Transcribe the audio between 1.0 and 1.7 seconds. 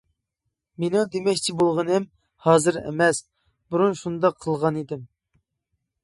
دېمەكچى